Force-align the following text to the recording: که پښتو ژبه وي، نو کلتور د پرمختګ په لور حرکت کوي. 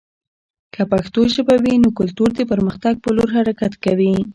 که 0.73 0.81
پښتو 0.91 1.21
ژبه 1.35 1.55
وي، 1.63 1.73
نو 1.83 1.89
کلتور 1.99 2.29
د 2.35 2.39
پرمختګ 2.51 2.93
په 3.03 3.09
لور 3.15 3.29
حرکت 3.37 3.73
کوي. 3.83 4.15